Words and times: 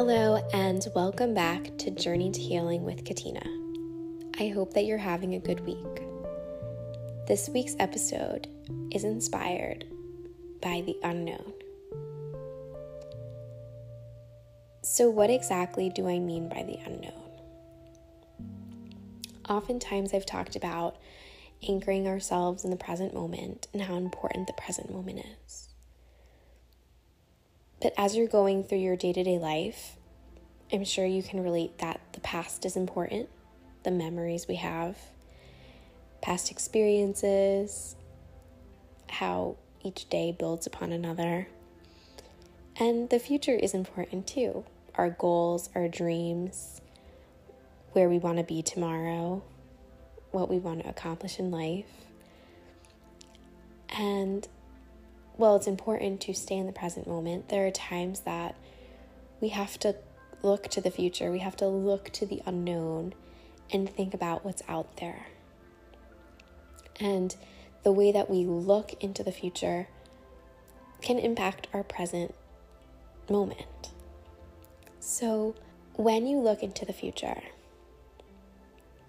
Hello, 0.00 0.36
and 0.52 0.86
welcome 0.94 1.34
back 1.34 1.76
to 1.78 1.90
Journey 1.90 2.30
to 2.30 2.38
Healing 2.38 2.84
with 2.84 3.04
Katina. 3.04 3.42
I 4.38 4.46
hope 4.46 4.72
that 4.74 4.84
you're 4.84 4.96
having 4.96 5.34
a 5.34 5.40
good 5.40 5.58
week. 5.66 6.02
This 7.26 7.48
week's 7.48 7.74
episode 7.80 8.46
is 8.92 9.02
inspired 9.02 9.86
by 10.62 10.84
the 10.86 10.96
unknown. 11.02 11.52
So, 14.82 15.10
what 15.10 15.30
exactly 15.30 15.90
do 15.90 16.08
I 16.08 16.20
mean 16.20 16.48
by 16.48 16.62
the 16.62 16.78
unknown? 16.86 17.32
Oftentimes, 19.48 20.14
I've 20.14 20.24
talked 20.24 20.54
about 20.54 20.96
anchoring 21.68 22.06
ourselves 22.06 22.62
in 22.62 22.70
the 22.70 22.76
present 22.76 23.14
moment 23.14 23.66
and 23.72 23.82
how 23.82 23.96
important 23.96 24.46
the 24.46 24.52
present 24.52 24.92
moment 24.92 25.26
is. 25.44 25.67
But 27.80 27.94
as 27.96 28.16
you're 28.16 28.26
going 28.26 28.64
through 28.64 28.78
your 28.78 28.96
day 28.96 29.12
to 29.12 29.22
day 29.22 29.38
life, 29.38 29.96
I'm 30.72 30.84
sure 30.84 31.06
you 31.06 31.22
can 31.22 31.42
relate 31.42 31.78
that 31.78 32.00
the 32.12 32.20
past 32.20 32.64
is 32.66 32.76
important, 32.76 33.28
the 33.84 33.90
memories 33.90 34.48
we 34.48 34.56
have, 34.56 34.98
past 36.20 36.50
experiences, 36.50 37.96
how 39.08 39.56
each 39.82 40.08
day 40.08 40.32
builds 40.32 40.66
upon 40.66 40.92
another. 40.92 41.48
And 42.78 43.08
the 43.10 43.18
future 43.18 43.54
is 43.54 43.74
important 43.74 44.26
too 44.26 44.64
our 44.94 45.10
goals, 45.10 45.70
our 45.76 45.86
dreams, 45.86 46.80
where 47.92 48.08
we 48.08 48.18
want 48.18 48.38
to 48.38 48.44
be 48.44 48.62
tomorrow, 48.62 49.42
what 50.32 50.50
we 50.50 50.58
want 50.58 50.82
to 50.82 50.88
accomplish 50.88 51.38
in 51.38 51.52
life. 51.52 51.86
And 53.90 54.46
well, 55.38 55.54
it's 55.54 55.68
important 55.68 56.20
to 56.22 56.34
stay 56.34 56.56
in 56.56 56.66
the 56.66 56.72
present 56.72 57.06
moment. 57.06 57.48
There 57.48 57.66
are 57.66 57.70
times 57.70 58.20
that 58.20 58.56
we 59.40 59.48
have 59.50 59.78
to 59.78 59.94
look 60.42 60.68
to 60.68 60.80
the 60.80 60.90
future, 60.90 61.30
we 61.30 61.38
have 61.38 61.56
to 61.56 61.68
look 61.68 62.10
to 62.10 62.26
the 62.26 62.42
unknown 62.44 63.14
and 63.70 63.88
think 63.88 64.14
about 64.14 64.44
what's 64.44 64.62
out 64.68 64.96
there. 64.96 65.26
And 67.00 67.34
the 67.84 67.92
way 67.92 68.10
that 68.10 68.28
we 68.28 68.44
look 68.44 68.92
into 69.00 69.22
the 69.22 69.30
future 69.32 69.88
can 71.00 71.18
impact 71.18 71.68
our 71.72 71.84
present 71.84 72.34
moment. 73.30 73.92
So, 74.98 75.54
when 75.94 76.26
you 76.26 76.38
look 76.38 76.62
into 76.62 76.84
the 76.84 76.92
future, 76.92 77.40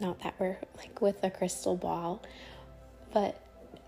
not 0.00 0.20
that 0.22 0.34
we're 0.38 0.58
like 0.76 1.00
with 1.02 1.22
a 1.22 1.30
crystal 1.30 1.76
ball, 1.76 2.22
but 3.12 3.40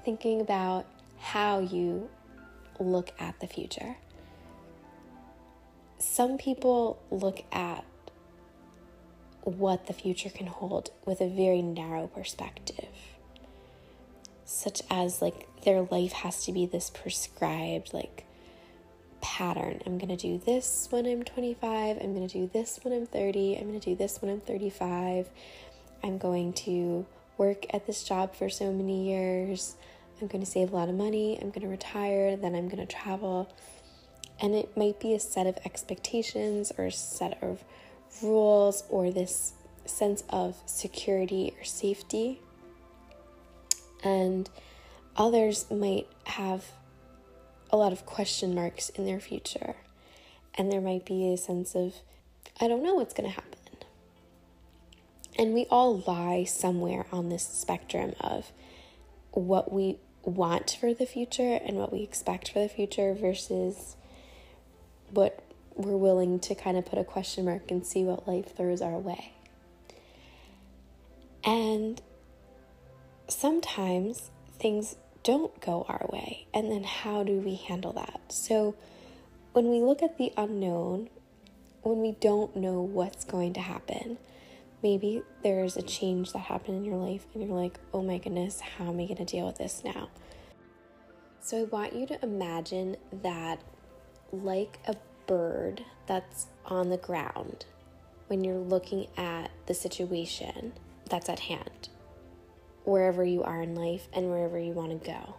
thinking 0.05 0.41
about 0.41 0.87
how 1.19 1.59
you 1.61 2.09
look 2.79 3.13
at 3.19 3.41
the 3.41 3.47
future. 3.47 3.97
Some 5.99 6.39
people 6.39 6.99
look 7.11 7.45
at 7.53 7.85
what 9.43 9.87
the 9.87 9.93
future 9.93 10.29
can 10.29 10.47
hold 10.47 10.91
with 11.05 11.21
a 11.21 11.29
very 11.29 11.63
narrow 11.63 12.09
perspective, 12.09 12.89
such 14.45 14.83
as 14.91 15.23
like 15.23 15.49
their 15.63 15.83
life 15.83 16.13
has 16.13 16.45
to 16.45 16.53
be 16.53 16.67
this 16.67 16.91
prescribed, 16.91 17.95
like 17.95 18.27
pattern. 19.21 19.81
I'm 19.87 19.99
going 19.99 20.17
to 20.17 20.17
do 20.17 20.39
this 20.45 20.89
when 20.91 21.07
I'm 21.07 21.25
25. 21.25 21.99
I'm 22.01 22.15
going 22.15 22.27
to 22.29 22.39
do 22.39 22.51
this 22.53 22.81
when 22.83 22.93
I'm 22.93 23.07
30. 23.07 23.57
I'm 23.57 23.69
going 23.69 23.81
to 23.81 23.91
do 23.91 23.97
this 23.97 24.21
when 24.21 24.31
I'm 24.31 24.41
35. 24.41 25.29
I'm 26.03 26.19
going 26.19 26.53
to 26.53 27.07
work 27.39 27.67
at 27.75 27.87
this 27.87 28.05
job 28.05 28.35
for 28.35 28.49
so 28.49 28.73
many 28.73 29.09
years. 29.09 29.77
I'm 30.21 30.29
going 30.29 30.45
to 30.45 30.51
save 30.51 30.73
a 30.73 30.77
lot 30.77 30.89
of 30.89 30.95
money, 30.95 31.39
I'm 31.41 31.51
going 31.51 31.63
to 31.63 31.69
retire, 31.69 32.37
then 32.37 32.55
I'm 32.55 32.69
going 32.69 32.85
to 32.85 32.95
travel. 32.95 33.53
And 34.41 34.55
it 34.55 34.77
might 34.77 35.01
be 35.01 35.15
a 35.15 35.21
set 35.21 35.47
of 35.47 35.59
expectations 35.65 36.73
or 36.77 36.87
a 36.87 36.93
set 36.93 37.43
of 37.43 37.63
rules 38.23 38.85
or 38.89 39.11
this 39.11 39.53
sense 39.85 40.25
of 40.29 40.57
security 40.67 41.55
or 41.59 41.65
safety. 41.65 42.41
And 44.03 44.49
others 45.17 45.67
might 45.71 46.07
have 46.25 46.65
a 47.71 47.77
lot 47.77 47.93
of 47.93 48.07
question 48.07 48.55
marks 48.55 48.89
in 48.91 49.05
their 49.05 49.21
future. 49.21 49.77
And 50.55 50.73
there 50.73 50.81
might 50.81 51.05
be 51.05 51.33
a 51.33 51.37
sense 51.37 51.75
of, 51.75 51.95
I 52.61 52.69
don't 52.69 52.83
know 52.83 52.95
what's 52.95 53.15
going 53.15 53.29
to 53.29 53.35
happen. 53.35 53.57
And 55.39 55.53
we 55.53 55.67
all 55.71 56.03
lie 56.07 56.45
somewhere 56.45 57.07
on 57.13 57.29
this 57.29 57.47
spectrum 57.47 58.15
of 58.21 58.53
what 59.33 59.71
we 59.71 59.99
want 60.27 60.77
for 60.79 60.93
the 60.93 61.07
future 61.07 61.61
and 61.65 61.77
what 61.77 61.93
we 61.93 62.03
expect 62.03 62.53
for 62.53 62.59
the 62.59 62.69
future 62.69 63.15
versus 63.15 63.97
what 65.11 65.43
we're 65.75 65.97
willing 65.97 66.41
to 66.41 66.55
kind 66.55 66.77
of 66.77 66.85
put 66.85 66.99
a 66.99 67.05
question 67.05 67.45
mark 67.45 67.71
and 67.71 67.87
see 67.87 68.03
what 68.03 68.27
life 68.27 68.57
throws 68.57 68.83
our 68.83 68.99
way. 68.99 69.33
And 71.45 72.03
sometimes 73.29 74.31
things 74.59 74.97
don't 75.23 75.61
go 75.61 75.87
our 75.89 76.07
way. 76.13 76.47
And 76.53 76.71
then 76.71 76.85
how 76.85 77.23
do 77.23 77.35
we 77.35 77.55
handle 77.55 77.93
that? 77.93 78.21
So 78.29 78.75
when 79.53 79.69
we 79.69 79.81
look 79.81 80.03
at 80.03 80.19
the 80.19 80.33
unknown, 80.37 81.09
when 81.83 82.01
we 82.01 82.13
don't 82.13 82.57
know 82.57 82.81
what's 82.81 83.25
going 83.25 83.53
to 83.55 83.61
happen, 83.61 84.19
maybe 84.83 85.23
there's 85.43 85.77
a 85.77 85.83
change 85.83 86.33
that 86.33 86.41
happened 86.41 86.79
in 86.79 86.85
your 86.85 86.97
life 86.97 87.27
and 87.35 87.43
you're 87.43 87.57
like, 87.57 87.79
oh 87.93 88.03
my 88.03 88.19
goodness, 88.19 88.61
how 88.61 88.85
am 88.89 89.01
I 89.01 89.05
going 89.05 89.17
to 89.17 89.25
deal 89.25 89.47
with 89.47 89.59
this 89.59 89.83
now? 89.85 90.09
So 91.41 91.61
I 91.61 91.65
want 91.65 91.95
you 91.95 92.07
to 92.07 92.23
imagine 92.25 92.97
that 93.23 93.63
like 94.33 94.79
a 94.87 94.97
bird 95.27 95.85
that's 96.07 96.47
on 96.65 96.91
the 96.91 96.97
ground 96.97 97.65
when 98.27 98.43
you're 98.43 98.59
looking 98.59 99.07
at 99.17 99.51
the 99.67 99.75
situation 99.75 100.73
that's 101.09 101.29
at 101.29 101.41
hand, 101.41 101.89
wherever 102.85 103.25
you 103.25 103.43
are 103.43 103.63
in 103.63 103.75
life 103.75 104.09
and 104.13 104.29
wherever 104.29 104.59
you 104.59 104.73
want 104.73 104.91
to 104.91 105.07
go. 105.09 105.37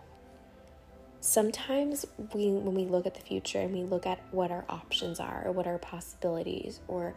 Sometimes 1.19 2.05
we 2.33 2.51
when 2.51 2.73
we 2.73 2.85
look 2.85 3.05
at 3.05 3.15
the 3.15 3.21
future 3.21 3.59
and 3.59 3.73
we 3.73 3.83
look 3.83 4.05
at 4.05 4.19
what 4.31 4.51
our 4.51 4.63
options 4.69 5.19
are 5.19 5.43
or 5.45 5.51
what 5.51 5.67
our 5.67 5.79
possibilities 5.79 6.79
or 6.87 7.15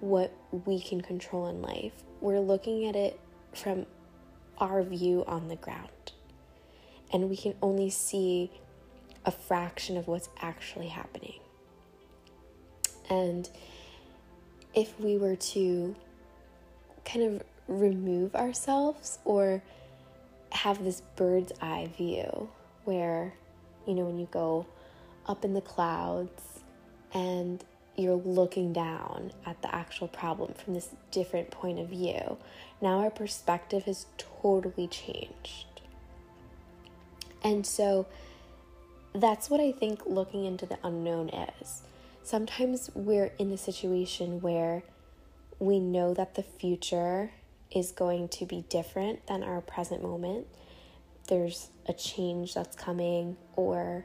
what 0.00 0.32
we 0.50 0.80
can 0.80 1.00
control 1.00 1.48
in 1.48 1.62
life. 1.62 1.92
We're 2.20 2.40
looking 2.40 2.86
at 2.86 2.96
it 2.96 3.18
from 3.54 3.86
our 4.58 4.82
view 4.82 5.24
on 5.26 5.48
the 5.48 5.56
ground. 5.56 6.12
And 7.12 7.28
we 7.28 7.36
can 7.36 7.54
only 7.62 7.90
see 7.90 8.50
a 9.24 9.30
fraction 9.30 9.96
of 9.96 10.08
what's 10.08 10.28
actually 10.40 10.88
happening. 10.88 11.40
And 13.08 13.48
if 14.74 14.98
we 15.00 15.16
were 15.16 15.36
to 15.36 15.96
kind 17.04 17.24
of 17.24 17.42
remove 17.66 18.34
ourselves 18.34 19.18
or 19.24 19.62
have 20.52 20.82
this 20.84 21.02
bird's 21.16 21.52
eye 21.60 21.90
view 21.96 22.48
where, 22.84 23.34
you 23.86 23.94
know, 23.94 24.04
when 24.04 24.18
you 24.18 24.28
go 24.30 24.66
up 25.26 25.44
in 25.44 25.54
the 25.54 25.60
clouds 25.60 26.60
and 27.12 27.64
you're 28.00 28.14
looking 28.14 28.72
down 28.72 29.32
at 29.46 29.60
the 29.62 29.74
actual 29.74 30.08
problem 30.08 30.54
from 30.54 30.74
this 30.74 30.88
different 31.10 31.50
point 31.50 31.78
of 31.78 31.88
view. 31.88 32.38
Now 32.80 33.00
our 33.00 33.10
perspective 33.10 33.84
has 33.84 34.06
totally 34.18 34.88
changed. 34.88 35.66
And 37.42 37.66
so 37.66 38.06
that's 39.14 39.50
what 39.50 39.60
I 39.60 39.72
think 39.72 40.02
looking 40.06 40.44
into 40.44 40.66
the 40.66 40.78
unknown 40.82 41.30
is. 41.60 41.82
Sometimes 42.22 42.90
we're 42.94 43.32
in 43.38 43.50
a 43.52 43.56
situation 43.56 44.40
where 44.40 44.82
we 45.58 45.80
know 45.80 46.14
that 46.14 46.34
the 46.34 46.42
future 46.42 47.32
is 47.74 47.92
going 47.92 48.28
to 48.28 48.46
be 48.46 48.64
different 48.68 49.26
than 49.26 49.42
our 49.42 49.60
present 49.60 50.02
moment. 50.02 50.46
There's 51.28 51.70
a 51.86 51.92
change 51.92 52.54
that's 52.54 52.76
coming, 52.76 53.36
or 53.56 54.04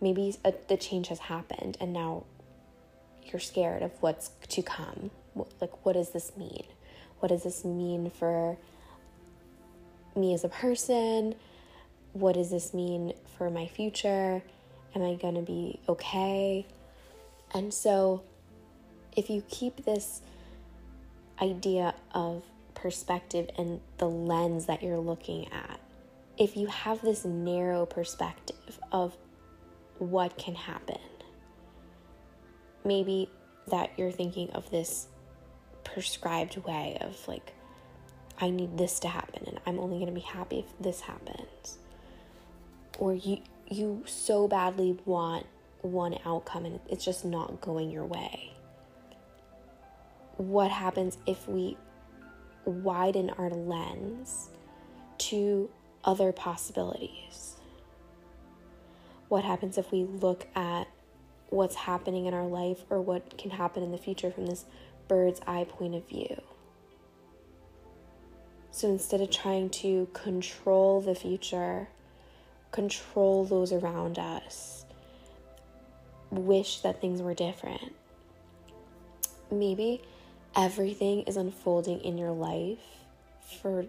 maybe 0.00 0.34
a, 0.44 0.54
the 0.68 0.76
change 0.76 1.08
has 1.08 1.18
happened 1.18 1.76
and 1.80 1.92
now 1.92 2.24
you're 3.32 3.40
scared 3.40 3.82
of 3.82 3.92
what's 4.00 4.30
to 4.48 4.62
come. 4.62 5.10
Like, 5.60 5.84
what 5.84 5.94
does 5.94 6.10
this 6.10 6.32
mean? 6.36 6.64
What 7.20 7.28
does 7.28 7.42
this 7.42 7.64
mean 7.64 8.10
for 8.10 8.56
me 10.16 10.34
as 10.34 10.44
a 10.44 10.48
person? 10.48 11.34
What 12.12 12.34
does 12.34 12.50
this 12.50 12.74
mean 12.74 13.12
for 13.36 13.50
my 13.50 13.66
future? 13.66 14.42
Am 14.94 15.02
I 15.02 15.14
going 15.14 15.34
to 15.34 15.42
be 15.42 15.78
okay? 15.88 16.66
And 17.54 17.72
so, 17.72 18.22
if 19.16 19.30
you 19.30 19.42
keep 19.48 19.84
this 19.84 20.20
idea 21.40 21.94
of 22.12 22.42
perspective 22.74 23.48
and 23.58 23.80
the 23.98 24.08
lens 24.08 24.66
that 24.66 24.82
you're 24.82 24.98
looking 24.98 25.50
at, 25.52 25.80
if 26.38 26.56
you 26.56 26.66
have 26.66 27.02
this 27.02 27.24
narrow 27.24 27.86
perspective 27.86 28.80
of 28.90 29.16
what 29.98 30.36
can 30.38 30.54
happen, 30.54 30.98
maybe 32.84 33.30
that 33.68 33.90
you're 33.96 34.10
thinking 34.12 34.50
of 34.50 34.70
this 34.70 35.06
prescribed 35.84 36.56
way 36.58 36.98
of 37.00 37.26
like, 37.28 37.52
I 38.38 38.50
need 38.50 38.78
this 38.78 39.00
to 39.00 39.08
happen 39.08 39.44
and 39.46 39.60
I'm 39.66 39.78
only 39.78 39.96
going 39.96 40.06
to 40.08 40.12
be 40.12 40.20
happy 40.20 40.60
if 40.60 40.78
this 40.80 41.00
happens. 41.00 41.78
Or 42.98 43.14
you 43.14 43.38
you 43.68 44.02
so 44.06 44.48
badly 44.48 44.98
want 45.04 45.46
one 45.82 46.18
outcome 46.24 46.64
and 46.64 46.80
it's 46.88 47.04
just 47.04 47.24
not 47.24 47.60
going 47.60 47.90
your 47.90 48.04
way. 48.04 48.52
what 50.40 50.70
happens 50.70 51.18
if 51.26 51.46
we 51.46 51.76
widen 52.64 53.28
our 53.30 53.50
lens 53.50 54.48
to 55.18 55.68
other 56.02 56.32
possibilities? 56.32 57.56
What 59.28 59.44
happens 59.44 59.76
if 59.76 59.92
we 59.92 60.04
look 60.04 60.46
at 60.54 60.88
what's 61.50 61.74
happening 61.74 62.26
in 62.26 62.34
our 62.34 62.46
life 62.46 62.78
or 62.88 63.00
what 63.00 63.36
can 63.36 63.50
happen 63.50 63.82
in 63.82 63.90
the 63.90 63.98
future 63.98 64.30
from 64.30 64.46
this 64.46 64.64
bird's 65.08 65.40
eye 65.46 65.66
point 65.68 65.94
of 65.94 66.08
view? 66.08 66.40
So 68.70 68.88
instead 68.88 69.20
of 69.20 69.30
trying 69.30 69.70
to 69.70 70.08
control 70.12 71.00
the 71.00 71.14
future, 71.14 71.88
control 72.70 73.44
those 73.44 73.72
around 73.72 74.18
us, 74.18 74.84
wish 76.30 76.80
that 76.80 77.00
things 77.00 77.20
were 77.20 77.34
different, 77.34 77.94
maybe 79.50 80.00
everything 80.56 81.22
is 81.22 81.36
unfolding 81.36 82.00
in 82.00 82.16
your 82.16 82.30
life 82.30 82.78
for 83.60 83.84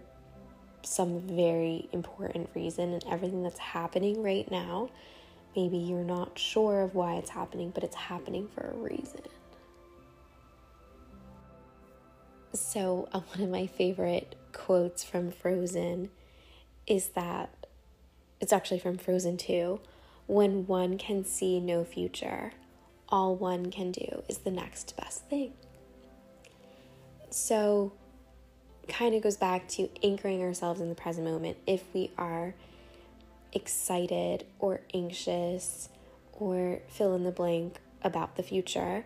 some 0.82 1.20
very 1.20 1.88
important 1.92 2.50
reason, 2.56 2.92
and 2.92 3.04
everything 3.08 3.44
that's 3.44 3.60
happening 3.60 4.20
right 4.20 4.50
now, 4.50 4.90
maybe 5.56 5.76
you're 5.76 6.04
not 6.04 6.38
sure 6.38 6.82
of 6.82 6.94
why 6.94 7.14
it's 7.14 7.30
happening, 7.30 7.70
but 7.70 7.84
it's 7.84 7.96
happening 7.96 8.48
for 8.54 8.70
a 8.70 8.74
reason. 8.74 9.20
So, 12.52 13.08
uh, 13.12 13.20
one 13.34 13.42
of 13.42 13.50
my 13.50 13.66
favorite 13.66 14.36
quotes 14.52 15.04
from 15.04 15.30
Frozen 15.30 16.10
is 16.86 17.08
that 17.08 17.66
it's 18.40 18.52
actually 18.52 18.80
from 18.80 18.98
Frozen 18.98 19.36
2 19.36 19.80
when 20.26 20.66
one 20.66 20.98
can 20.98 21.24
see 21.24 21.60
no 21.60 21.84
future, 21.84 22.52
all 23.08 23.34
one 23.34 23.70
can 23.70 23.92
do 23.92 24.22
is 24.28 24.38
the 24.38 24.50
next 24.50 24.96
best 24.96 25.28
thing. 25.28 25.52
So, 27.30 27.92
kind 28.88 29.14
of 29.14 29.22
goes 29.22 29.36
back 29.36 29.68
to 29.68 29.88
anchoring 30.02 30.42
ourselves 30.42 30.80
in 30.80 30.88
the 30.88 30.94
present 30.94 31.26
moment. 31.26 31.56
If 31.66 31.82
we 31.92 32.10
are 32.18 32.54
excited 33.52 34.46
or 34.58 34.80
anxious 34.94 35.88
or 36.32 36.80
fill 36.88 37.14
in 37.14 37.24
the 37.24 37.30
blank 37.30 37.78
about 38.02 38.36
the 38.36 38.42
future, 38.42 39.04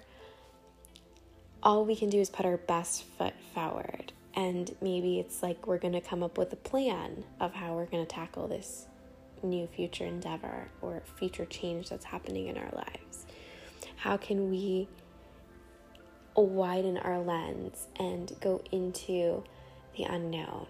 all 1.63 1.85
we 1.85 1.97
can 1.97 2.09
do 2.09 2.19
is 2.19 2.31
put 2.31 2.47
our 2.47 2.57
best 2.57 3.05
foot 3.19 3.35
forward. 3.55 4.13
And 4.35 4.75
maybe 4.81 5.19
it's 5.19 5.43
like 5.43 5.67
we're 5.67 5.79
going 5.79 5.95
to 5.95 6.01
come 6.01 6.23
up 6.23 6.39
with 6.39 6.53
a 6.53 6.57
plan 6.57 7.25
of 7.41 7.55
how 7.55 7.75
we're 7.75 7.87
going 7.87 8.05
to 8.05 8.15
tackle 8.15 8.49
this 8.49 8.87
new 9.43 9.67
future 9.67 10.05
endeavor 10.05 10.69
or 10.83 11.03
future 11.19 11.47
change 11.47 11.89
that's 11.89 12.05
happening 12.05 12.47
in 12.47 12.57
our 12.57 12.71
lives. 12.73 13.27
How 13.97 14.17
can 14.17 14.51
we 14.51 14.89
widen 16.37 16.99
our 16.99 17.19
lens 17.19 17.89
and 17.97 18.33
go 18.41 18.63
into 18.71 19.43
the 19.97 20.05
unknown? 20.05 20.67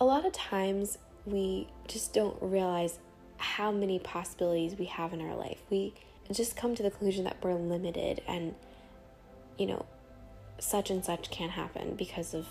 A 0.00 0.04
lot 0.04 0.26
of 0.26 0.32
times 0.32 0.98
we 1.26 1.68
just 1.88 2.12
don't 2.12 2.36
realize 2.40 2.98
how 3.36 3.72
many 3.72 3.98
possibilities 3.98 4.76
we 4.78 4.86
have 4.86 5.12
in 5.12 5.20
our 5.20 5.34
life. 5.34 5.58
We 5.70 5.94
just 6.32 6.56
come 6.56 6.74
to 6.74 6.82
the 6.82 6.90
conclusion 6.90 7.24
that 7.24 7.36
we're 7.42 7.54
limited 7.54 8.22
and, 8.26 8.54
you 9.58 9.66
know, 9.66 9.86
such 10.58 10.90
and 10.90 11.04
such 11.04 11.30
can't 11.30 11.52
happen 11.52 11.94
because 11.94 12.34
of 12.34 12.46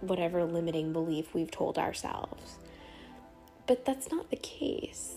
whatever 0.00 0.44
limiting 0.44 0.92
belief 0.92 1.34
we've 1.34 1.50
told 1.50 1.78
ourselves. 1.78 2.56
But 3.66 3.84
that's 3.84 4.10
not 4.10 4.30
the 4.30 4.36
case. 4.36 5.14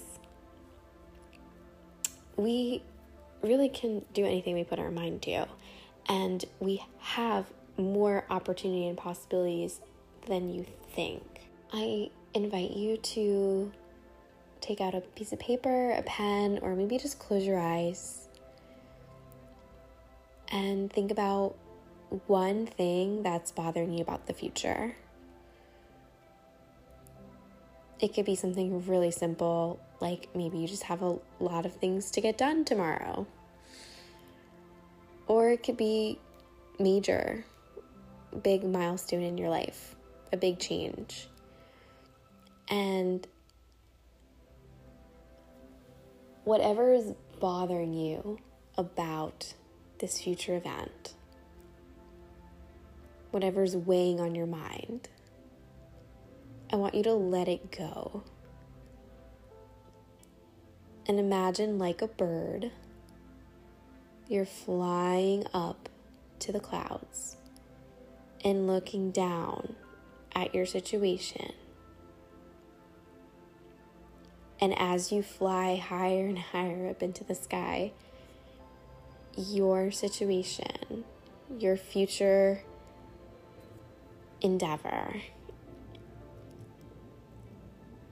We 2.38 2.84
really 3.42 3.69
can 3.69 4.06
do 4.13 4.25
anything 4.25 4.56
we 4.56 4.63
put 4.63 4.80
our 4.80 4.92
mind 4.92 5.22
to, 5.24 5.48
and 6.08 6.46
we 6.60 6.84
have 7.00 7.46
more 7.78 8.25
opportunity 8.30 8.88
and 8.88 8.98
possibilities 8.98 9.80
than 10.28 10.54
you 10.54 10.66
think. 10.94 11.24
I 11.74 12.10
invite 12.36 12.72
you 12.72 12.98
to 12.98 13.72
take 14.60 14.82
out 14.82 14.94
a 14.94 15.02
piece 15.02 15.32
of 15.32 15.40
paper, 15.40 15.92
a 15.92 16.02
pen, 16.04 16.60
or 16.62 16.76
maybe 16.76 16.98
just 16.98 17.18
close 17.18 17.46
your 17.46 17.60
eyes 17.60 18.28
and 20.50 20.92
think 20.92 21.12
about 21.12 21.56
one 22.28 22.68
thing 22.68 23.24
that's 23.24 23.52
bothering 23.52 23.94
you 23.94 24.02
about 24.02 24.28
the 24.28 24.34
future. 24.34 24.96
It 28.00 28.14
could 28.14 28.26
be 28.26 28.36
something 28.36 28.86
really 28.86 29.12
simple, 29.12 29.80
like 30.02 30.28
maybe 30.36 30.58
you 30.58 30.68
just 30.68 30.84
have 30.84 31.02
a 31.02 31.18
lot 31.40 31.66
of 31.66 31.74
things 31.78 32.12
to 32.12 32.22
get 32.22 32.38
done 32.38 32.66
tomorrow. 32.66 33.26
Or 35.28 35.50
it 35.50 35.64
could 35.64 35.78
be 35.78 36.20
major, 36.78 37.46
big 38.44 38.64
milestone 38.66 39.22
in 39.22 39.38
your 39.38 39.50
life, 39.50 39.96
a 40.34 40.38
big 40.38 40.60
change. 40.60 41.30
And 42.67 43.25
whatever 46.44 46.94
is 46.94 47.13
bothering 47.39 47.94
you 47.94 48.39
about 48.77 49.53
this 50.00 50.19
future 50.21 50.56
event, 50.56 51.13
whatever's 53.31 53.75
weighing 53.75 54.19
on 54.19 54.35
your 54.35 54.47
mind, 54.47 55.09
I 56.71 56.77
want 56.77 56.95
you 56.95 57.03
to 57.03 57.13
let 57.13 57.47
it 57.47 57.71
go. 57.71 58.23
And 61.07 61.19
imagine, 61.19 61.77
like 61.77 62.01
a 62.01 62.07
bird, 62.07 62.71
you're 64.27 64.45
flying 64.45 65.45
up 65.53 65.88
to 66.39 66.51
the 66.51 66.59
clouds 66.59 67.38
and 68.44 68.65
looking 68.67 69.12
down 69.12 69.75
at 70.35 70.56
your 70.56 70.65
situation. 70.65 71.51
And 74.65 74.75
as 74.79 75.12
you 75.12 75.21
fly 75.21 75.75
higher 75.75 76.25
and 76.25 76.39
higher 76.39 76.89
up 76.89 77.03
into 77.03 77.23
the 77.23 77.35
sky, 77.35 77.91
your 79.38 79.91
situation, 79.91 81.03
your 81.59 81.77
future 81.77 82.63
endeavor, 84.41 85.21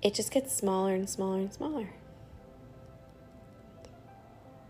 it 0.03 0.13
just 0.13 0.31
gets 0.31 0.55
smaller 0.55 0.93
and 0.93 1.09
smaller 1.09 1.39
and 1.39 1.51
smaller. 1.51 1.89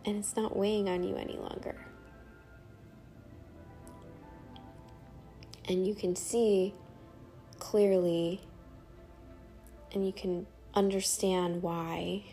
And 0.05 0.19
it's 0.19 0.37
not 0.37 0.55
weighing 0.55 0.87
on 0.87 1.03
you 1.03 1.17
any 1.17 1.35
longer. 1.35 1.75
And 5.67 5.85
you 5.85 5.93
can 5.93 6.15
see 6.15 6.73
clearly 7.59 8.39
and 9.91 10.07
you 10.07 10.13
can 10.13 10.47
understand 10.75 11.61
why 11.61 12.23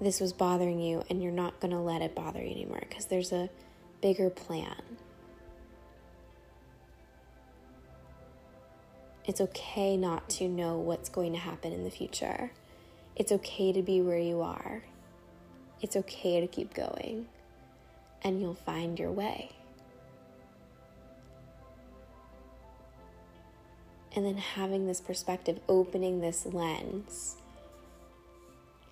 this 0.00 0.20
was 0.20 0.32
bothering 0.32 0.80
you, 0.80 1.02
and 1.10 1.22
you're 1.22 1.32
not 1.32 1.60
going 1.60 1.72
to 1.72 1.78
let 1.78 2.02
it 2.02 2.14
bother 2.14 2.42
you 2.42 2.50
anymore 2.50 2.82
because 2.88 3.06
there's 3.06 3.32
a 3.32 3.50
bigger 4.00 4.30
plan. 4.30 4.82
It's 9.26 9.40
okay 9.40 9.96
not 9.96 10.28
to 10.30 10.48
know 10.48 10.78
what's 10.78 11.08
going 11.08 11.32
to 11.32 11.38
happen 11.38 11.72
in 11.72 11.84
the 11.84 11.90
future. 11.90 12.50
It's 13.14 13.30
okay 13.30 13.72
to 13.72 13.82
be 13.82 14.00
where 14.00 14.18
you 14.18 14.40
are. 14.40 14.82
It's 15.82 15.96
okay 15.96 16.40
to 16.40 16.46
keep 16.46 16.72
going, 16.74 17.26
and 18.22 18.40
you'll 18.40 18.54
find 18.54 18.98
your 18.98 19.12
way. 19.12 19.52
And 24.14 24.26
then 24.26 24.36
having 24.36 24.86
this 24.86 25.00
perspective, 25.00 25.60
opening 25.68 26.20
this 26.20 26.44
lens, 26.44 27.36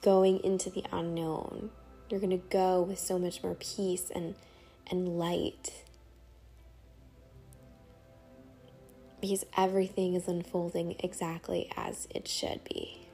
going 0.02 0.42
into 0.44 0.70
the 0.70 0.84
unknown, 0.92 1.70
you're 2.08 2.20
going 2.20 2.30
to 2.30 2.46
go 2.48 2.82
with 2.82 2.98
so 2.98 3.18
much 3.18 3.42
more 3.42 3.54
peace 3.54 4.10
and, 4.14 4.34
and 4.90 5.18
light 5.18 5.82
because 9.20 9.44
everything 9.56 10.14
is 10.14 10.28
unfolding 10.28 10.96
exactly 11.00 11.70
as 11.76 12.06
it 12.14 12.28
should 12.28 12.62
be. 12.64 13.08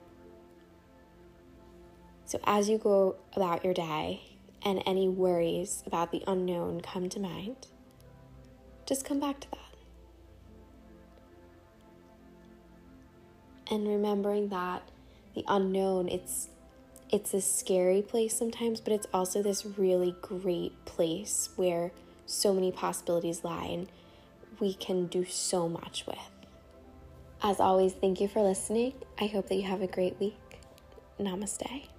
So, 2.26 2.38
as 2.44 2.68
you 2.68 2.78
go 2.78 3.16
about 3.34 3.64
your 3.64 3.74
day 3.74 4.22
and 4.64 4.82
any 4.86 5.08
worries 5.08 5.82
about 5.86 6.10
the 6.10 6.22
unknown 6.26 6.80
come 6.80 7.08
to 7.10 7.20
mind, 7.20 7.66
just 8.86 9.04
come 9.04 9.20
back 9.20 9.40
to 9.40 9.50
that. 9.50 9.63
And 13.70 13.88
remembering 13.88 14.48
that 14.48 14.82
the 15.34 15.44
unknown, 15.48 16.08
it's 16.08 16.48
it's 17.10 17.32
a 17.32 17.40
scary 17.40 18.02
place 18.02 18.36
sometimes, 18.36 18.80
but 18.80 18.92
it's 18.92 19.06
also 19.12 19.42
this 19.42 19.64
really 19.64 20.16
great 20.20 20.84
place 20.84 21.50
where 21.56 21.92
so 22.26 22.52
many 22.52 22.72
possibilities 22.72 23.44
lie 23.44 23.66
and 23.66 23.88
we 24.58 24.74
can 24.74 25.06
do 25.06 25.24
so 25.24 25.68
much 25.68 26.06
with. 26.06 26.18
As 27.42 27.60
always, 27.60 27.92
thank 27.92 28.20
you 28.20 28.28
for 28.28 28.42
listening. 28.42 28.94
I 29.20 29.26
hope 29.26 29.48
that 29.48 29.56
you 29.56 29.64
have 29.64 29.82
a 29.82 29.86
great 29.86 30.18
week. 30.18 30.60
Namaste. 31.20 31.93